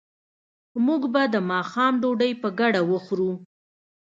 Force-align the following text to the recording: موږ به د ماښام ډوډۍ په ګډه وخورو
موږ 0.85 1.01
به 1.13 1.21
د 1.33 1.35
ماښام 1.51 1.93
ډوډۍ 2.01 2.31
په 2.41 2.49
ګډه 2.59 2.81
وخورو 2.91 3.31